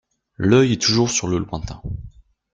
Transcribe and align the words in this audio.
L’œil 0.39 0.73
est 0.73 0.81
toujours 0.81 1.11
sur 1.11 1.27
le 1.27 1.37
lointain. 1.37 1.79